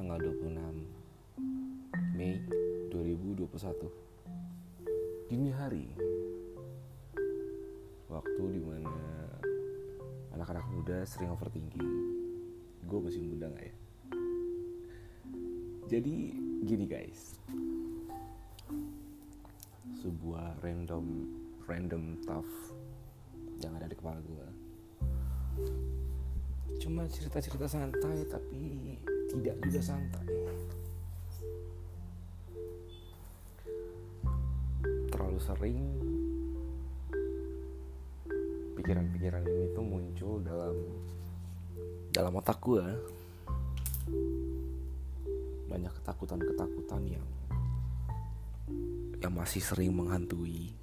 tanggal 0.00 0.16
26 0.16 0.56
Mei 2.16 2.40
2021 2.88 5.28
Dini 5.28 5.52
hari. 5.52 5.92
Waktu 8.08 8.42
di 8.48 8.64
mana 8.64 8.96
anak-anak 10.32 10.64
muda 10.72 11.04
sering 11.04 11.28
overthinking. 11.28 11.84
Gue 12.88 12.98
masih 13.04 13.28
muda 13.28 13.52
gak 13.52 13.60
ya? 13.60 13.76
Jadi 15.92 16.32
gini 16.64 16.88
guys. 16.88 17.36
Sebuah 20.00 20.64
random 20.64 21.28
random 21.68 22.16
tough 22.24 22.72
yang 23.60 23.76
ada 23.76 23.84
di 23.84 24.00
kepala 24.00 24.16
gue 24.24 24.48
cuma 26.80 27.04
cerita-cerita 27.04 27.68
santai 27.68 28.24
tapi 28.24 28.96
tidak 29.30 29.56
juga 29.62 29.80
santai. 29.80 30.26
Terlalu 35.10 35.38
sering 35.38 35.78
pikiran-pikiran 38.74 39.44
ini 39.46 39.66
tuh 39.70 39.84
muncul 39.86 40.34
dalam 40.42 40.74
dalam 42.10 42.32
otak 42.34 42.58
gue 42.58 42.86
banyak 45.70 45.92
ketakutan-ketakutan 46.02 47.02
yang 47.06 47.28
yang 49.22 49.32
masih 49.36 49.62
sering 49.62 49.94
menghantui. 49.94 50.74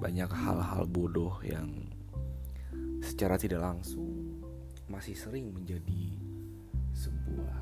Banyak 0.00 0.30
hal-hal 0.32 0.88
bodoh 0.88 1.38
yang 1.46 1.68
secara 3.00 3.40
tidak 3.40 3.64
langsung 3.64 4.40
masih 4.86 5.16
sering 5.16 5.48
menjadi 5.52 6.20
sebuah 6.92 7.58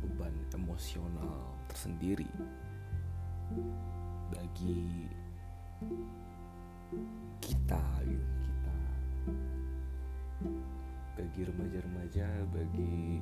beban 0.00 0.32
emosional 0.56 1.56
tersendiri 1.68 2.28
bagi 4.32 5.08
kita 7.40 7.84
kita. 8.42 8.78
Bagi 11.16 11.40
remaja-remaja 11.48 12.28
bagi 12.52 13.20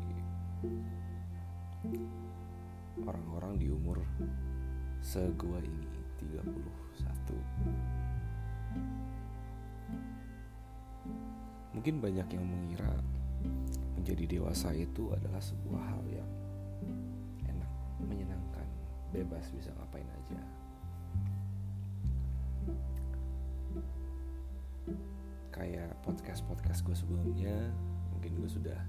orang-orang 3.02 3.58
di 3.58 3.66
umur 3.70 3.98
segua 5.02 5.58
ini 5.60 5.88
31 6.22 7.93
Mungkin 11.74 11.98
banyak 11.98 12.28
yang 12.30 12.44
mengira 12.46 12.94
menjadi 13.98 14.38
dewasa 14.38 14.70
itu 14.70 15.10
adalah 15.10 15.42
sebuah 15.42 15.82
hal 15.90 16.02
yang 16.06 16.30
enak, 17.50 17.70
menyenangkan, 17.98 18.66
bebas 19.10 19.50
bisa 19.50 19.74
ngapain 19.74 20.06
aja. 20.06 20.40
Kayak 25.50 25.90
podcast-podcast 26.06 26.86
gue 26.86 26.94
sebelumnya, 26.94 27.56
mungkin 28.14 28.38
gue 28.38 28.50
sudah 28.50 28.80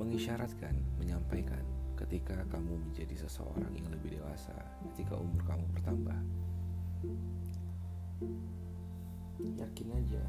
mengisyaratkan, 0.00 0.72
menyampaikan 0.96 1.60
ketika 2.00 2.40
kamu 2.48 2.80
menjadi 2.80 3.28
seseorang 3.28 3.68
yang 3.76 3.92
lebih 3.92 4.16
dewasa, 4.16 4.56
ketika 4.96 5.20
umur 5.20 5.44
kamu 5.44 5.68
bertambah. 5.76 6.18
Yakin 9.40 9.88
aja 9.96 10.24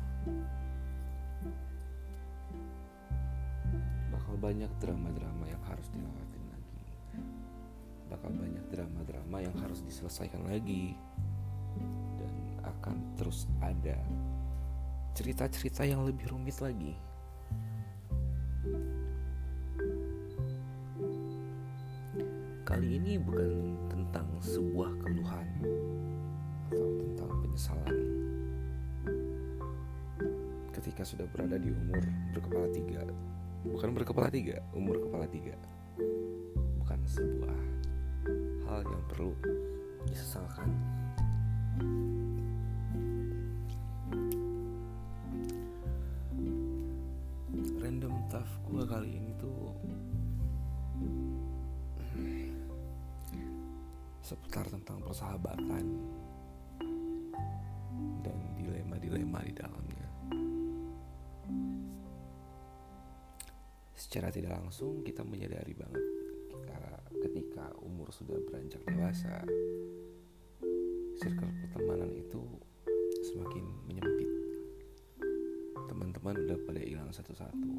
bakal 4.32 4.48
banyak 4.48 4.72
drama-drama 4.80 5.44
yang 5.44 5.60
harus 5.68 5.88
dilewatin 5.92 6.44
lagi. 6.48 6.80
Bakal 8.08 8.32
banyak 8.32 8.66
drama-drama 8.72 9.38
yang 9.44 9.56
harus 9.60 9.84
diselesaikan 9.84 10.48
lagi. 10.48 10.96
Dan 12.16 12.34
akan 12.64 12.96
terus 13.20 13.44
ada 13.60 14.00
cerita-cerita 15.20 15.84
yang 15.84 16.08
lebih 16.08 16.32
rumit 16.32 16.56
lagi. 16.64 16.96
Kali 22.64 22.88
ini 22.96 23.20
bukan 23.20 23.76
tentang 23.92 24.32
sebuah 24.40 24.96
keluhan 25.04 25.48
atau 26.72 26.88
tentang 27.04 27.32
penyesalan 27.44 28.01
ketika 30.82 31.06
sudah 31.06 31.30
berada 31.30 31.62
di 31.62 31.70
umur 31.70 32.02
berkepala 32.34 32.66
tiga. 32.74 33.06
Bukan 33.62 33.94
berkepala 33.94 34.34
tiga 34.34 34.58
umur 34.74 34.98
kepala 34.98 35.30
tiga. 35.30 35.54
Bukan 36.82 37.00
sebuah 37.06 37.60
hal 38.66 38.82
yang 38.90 39.04
perlu 39.06 39.38
disesalkan. 40.10 40.74
Random 47.78 48.18
tough 48.34 48.50
gue 48.66 48.82
kali 48.82 49.22
ini 49.22 49.38
tuh 49.38 49.78
seputar 54.26 54.66
tentang 54.66 54.98
persahabatan 55.06 55.86
dan 58.26 58.38
dilema-dilema 58.58 59.46
di 59.46 59.54
dalamnya. 59.54 60.01
Secara 64.12 64.28
tidak 64.28 64.60
langsung 64.60 65.08
kita 65.08 65.24
menyadari 65.24 65.72
banget 65.72 66.04
kita 66.52 66.84
ketika 67.24 67.72
umur 67.80 68.12
sudah 68.12 68.36
beranjak 68.44 68.84
dewasa, 68.84 69.40
circle 71.16 71.48
pertemanan 71.64 72.12
itu 72.20 72.44
semakin 73.24 73.64
menyempit. 73.88 74.28
Teman-teman 75.88 76.44
udah 76.44 76.60
pada 76.60 76.84
hilang 76.84 77.08
satu-satu. 77.08 77.72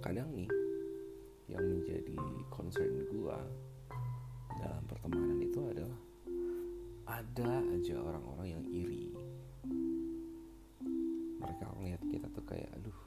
Kadang 0.00 0.32
nih 0.32 0.48
yang 1.52 1.60
menjadi 1.60 2.16
concern 2.48 3.04
gua 3.12 3.36
dalam 4.64 4.80
pertemanan 4.88 5.44
itu 5.44 5.60
adalah 5.60 6.00
ada 7.04 7.60
aja 7.76 8.00
orang-orang 8.00 8.48
yang 8.48 8.64
iri 8.72 9.12
mereka 11.48 11.64
ngeliat 11.80 12.02
kita 12.12 12.26
tuh 12.36 12.44
kayak 12.44 12.68
aduh 12.76 13.00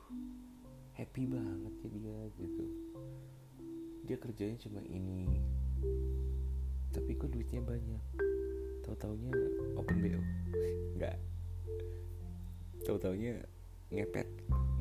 happy 0.98 1.30
banget 1.30 1.74
ya 1.78 1.88
dia 1.94 2.20
gitu. 2.42 2.66
Dia 4.10 4.18
kerjanya 4.18 4.58
cuma 4.58 4.82
ini 4.82 5.30
tapi 6.92 7.16
kok 7.16 7.30
duitnya 7.32 7.62
banyak? 7.64 8.04
Tahu 8.82 8.96
taunya 8.98 9.32
open 9.78 9.98
bo 10.02 10.20
nggak. 10.98 11.18
Tahu 12.82 12.98
taunya 12.98 13.40
ngepet? 13.94 14.28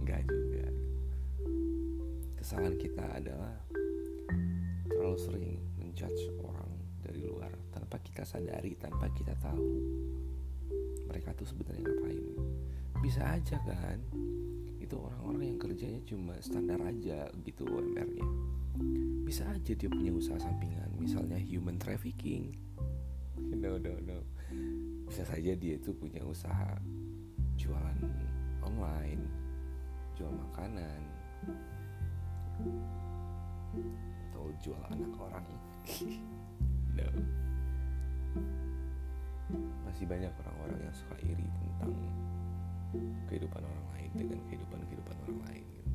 Nggak 0.02 0.24
juga. 0.24 0.66
Kesalahan 2.40 2.76
kita 2.80 3.04
adalah 3.12 3.54
terlalu 4.88 5.18
sering 5.20 5.60
menjudge 5.78 6.32
orang 6.42 6.72
dari 7.04 7.22
luar 7.28 7.52
tanpa 7.70 8.00
kita 8.02 8.26
sadari, 8.26 8.74
tanpa 8.74 9.06
kita 9.14 9.36
tahu 9.38 9.68
mereka 11.06 11.30
tuh 11.38 11.46
sebenarnya 11.46 11.86
ngapain. 11.86 12.24
Bisa 13.00 13.24
aja 13.24 13.56
kan, 13.64 13.98
itu 14.76 14.94
orang-orang 14.96 15.56
yang 15.56 15.58
kerjanya 15.58 16.00
cuma 16.04 16.36
standar 16.44 16.80
aja 16.84 17.32
gitu 17.42 17.64
UMR-nya. 17.64 18.26
Bisa 19.24 19.48
aja 19.48 19.72
dia 19.72 19.88
punya 19.88 20.12
usaha 20.12 20.36
sampingan, 20.36 20.92
misalnya 21.00 21.40
human 21.40 21.76
trafficking. 21.80 22.52
No, 23.40 23.76
no, 23.80 23.92
no. 24.04 24.20
Bisa 25.08 25.24
saja 25.24 25.56
dia 25.56 25.74
itu 25.80 25.90
punya 25.96 26.20
usaha 26.22 26.76
jualan 27.56 27.98
online, 28.62 29.24
jual 30.14 30.28
makanan, 30.28 31.00
atau 34.30 34.44
jual 34.60 34.80
anak 34.92 35.12
orang 35.16 35.46
no 36.96 37.08
masih 39.88 40.06
banyak 40.06 40.32
orang-orang 40.44 40.78
yang 40.86 40.94
suka 40.94 41.16
kehidupan 43.40 43.64
orang 43.64 43.86
lain 43.96 44.10
dengan 44.12 44.38
kehidupan 44.52 44.80
kehidupan 44.84 45.16
orang 45.24 45.40
lain 45.48 45.64
gitu. 45.72 45.90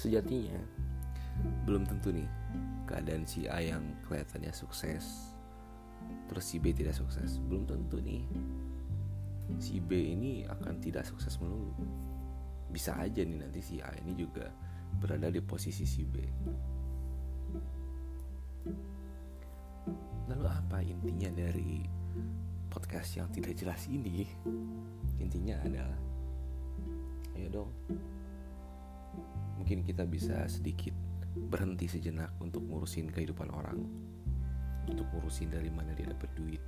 sejatinya 0.00 0.56
belum 1.68 1.84
tentu 1.84 2.08
nih 2.08 2.28
keadaan 2.88 3.28
si 3.28 3.44
A 3.44 3.60
yang 3.60 3.84
kelihatannya 4.08 4.50
sukses 4.56 5.36
terus 6.32 6.44
si 6.48 6.56
B 6.56 6.72
tidak 6.72 6.96
sukses 6.96 7.36
belum 7.44 7.68
tentu 7.68 8.00
nih 8.00 8.24
si 9.60 9.76
B 9.76 10.16
ini 10.16 10.48
akan 10.48 10.80
tidak 10.80 11.04
sukses 11.04 11.36
melulu 11.36 11.76
bisa 12.72 12.96
aja 12.96 13.20
nih 13.20 13.44
nanti 13.44 13.60
si 13.60 13.76
A 13.84 13.92
ini 14.00 14.16
juga 14.16 14.48
berada 14.96 15.28
di 15.28 15.40
posisi 15.40 15.84
si 15.84 16.04
B. 16.04 16.14
Lalu 20.28 20.44
apa 20.44 20.84
intinya 20.84 21.32
dari 21.32 21.80
podcast 22.78 23.18
yang 23.18 23.26
tidak 23.34 23.58
jelas 23.58 23.90
ini 23.90 24.22
intinya 25.18 25.58
adalah 25.66 25.98
ayo 27.34 27.50
dong. 27.50 27.70
Mungkin 29.58 29.82
kita 29.82 30.06
bisa 30.06 30.46
sedikit 30.46 30.94
berhenti 31.34 31.90
sejenak 31.90 32.38
untuk 32.38 32.62
ngurusin 32.62 33.10
kehidupan 33.10 33.50
orang. 33.50 33.82
Untuk 34.86 35.10
ngurusin 35.10 35.50
dari 35.50 35.74
mana 35.74 35.90
dia 35.90 36.06
dapat 36.06 36.30
duit. 36.38 36.62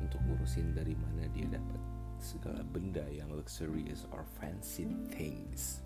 Untuk 0.00 0.24
ngurusin 0.24 0.72
dari 0.72 0.96
mana 0.96 1.28
dia 1.36 1.52
dapat 1.52 1.80
segala 2.16 2.64
benda 2.64 3.04
yang 3.12 3.28
luxurious 3.28 4.08
or 4.08 4.24
fancy 4.40 4.88
things. 5.12 5.84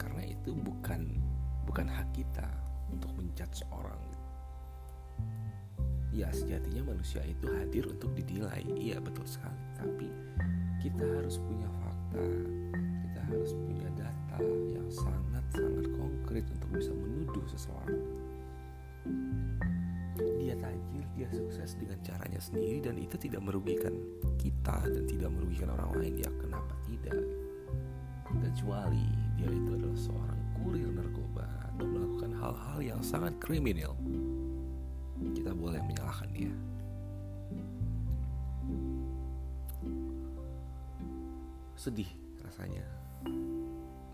Karena 0.00 0.32
itu 0.32 0.56
bukan 0.56 1.20
bukan 1.68 1.92
hak 1.92 2.08
kita 2.16 2.48
untuk 2.88 3.12
menjudge 3.20 3.68
orang 3.68 4.00
ya 6.14 6.30
sejatinya 6.30 6.94
manusia 6.94 7.18
itu 7.26 7.50
hadir 7.50 7.90
untuk 7.90 8.14
dinilai. 8.14 8.62
Iya 8.78 9.02
betul 9.02 9.26
sekali. 9.26 9.58
Tapi 9.74 10.06
kita 10.78 11.02
harus 11.02 11.42
punya 11.42 11.66
fakta. 11.82 12.22
Kita 13.02 13.20
harus 13.26 13.50
punya 13.58 13.88
data 13.98 14.38
yang 14.70 14.86
sangat-sangat 14.86 15.86
konkret 15.98 16.46
untuk 16.54 16.70
bisa 16.70 16.94
menuduh 16.94 17.44
seseorang. 17.50 18.02
Dia 20.38 20.54
tajir 20.54 21.04
dia 21.18 21.28
sukses 21.34 21.74
dengan 21.74 21.98
caranya 22.06 22.38
sendiri 22.38 22.78
dan 22.78 22.94
itu 22.94 23.18
tidak 23.18 23.42
merugikan 23.42 23.98
kita 24.38 24.86
dan 24.86 25.02
tidak 25.10 25.34
merugikan 25.34 25.74
orang 25.74 25.98
lain. 25.98 26.14
Ya 26.22 26.30
kenapa 26.38 26.74
tidak? 26.86 27.18
Kecuali 28.34 29.10
dia 29.34 29.50
itu 29.50 29.70
adalah 29.74 29.98
seorang 29.98 30.40
kurir 30.62 30.90
narkoba 30.94 31.46
atau 31.74 31.86
melakukan 31.90 32.32
hal-hal 32.38 32.78
yang 32.82 33.00
sangat 33.02 33.34
kriminal 33.42 33.98
Sedih 41.84 42.08
rasanya. 42.40 42.80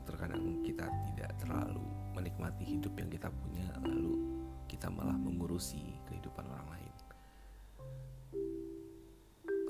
Terkadang 0.03 0.59
kita 0.67 0.91
tidak 0.91 1.31
terlalu 1.39 1.87
menikmati 2.19 2.67
hidup 2.67 2.91
yang 2.99 3.07
kita 3.07 3.31
punya, 3.31 3.63
lalu 3.87 4.43
kita 4.67 4.91
malah 4.91 5.15
mengurusi 5.15 5.79
kehidupan 6.11 6.51
orang 6.51 6.67
lain. 6.67 6.95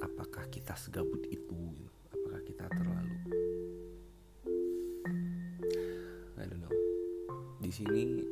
Apakah 0.00 0.48
kita 0.48 0.72
segabut 0.80 1.28
itu? 1.28 1.76
Apakah 2.08 2.40
kita 2.48 2.72
terlalu? 2.72 3.16
I 6.40 6.48
don't 6.48 6.64
know. 6.64 6.72
Di 7.60 7.68
sini 7.68 8.24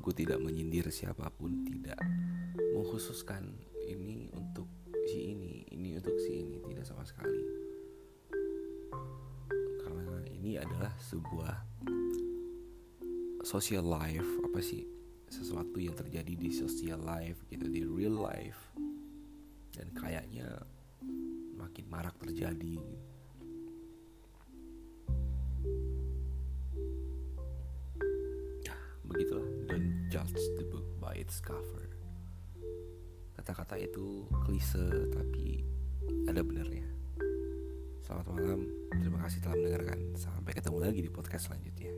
gue 0.00 0.14
tidak 0.16 0.40
menyindir 0.40 0.88
siapa 0.88 1.28
pun 1.28 1.60
tidak 1.60 2.00
mengkhususkan 2.72 3.52
ini 3.84 4.32
untuk 4.32 4.64
si 5.12 5.36
ini 5.36 5.68
ini 5.76 5.96
untuk 6.00 6.16
si 6.16 6.40
ini 6.40 6.56
tidak 6.64 6.88
sama 6.88 7.04
sekali 7.04 7.47
adalah 10.58 10.92
sebuah 10.98 11.54
social 13.46 13.86
life 13.86 14.28
apa 14.44 14.60
sih? 14.60 14.84
Sesuatu 15.28 15.76
yang 15.76 15.94
terjadi 15.94 16.34
di 16.34 16.50
social 16.50 17.00
life 17.04 17.38
gitu 17.52 17.68
di 17.68 17.84
real 17.84 18.16
life. 18.16 18.58
Dan 19.72 19.92
kayaknya 19.94 20.66
makin 21.54 21.86
marak 21.86 22.16
terjadi 22.18 22.80
gitu. 22.80 22.98
begitulah. 29.08 29.48
Don't 29.66 30.06
judge 30.12 30.36
the 30.60 30.64
book 30.68 30.84
by 31.00 31.16
its 31.16 31.40
cover. 31.40 31.88
Kata-kata 33.40 33.80
itu 33.80 34.28
klise 34.44 35.08
tapi 35.08 35.64
ada 36.28 36.44
benarnya 36.44 36.97
selamat 38.08 38.26
malam. 38.32 38.60
Terima 39.04 39.20
kasih 39.20 39.44
telah 39.44 39.56
mendengarkan. 39.60 40.00
Sampai 40.16 40.56
ketemu 40.56 40.80
lagi 40.80 41.00
di 41.04 41.12
podcast 41.12 41.52
selanjutnya 41.52 41.92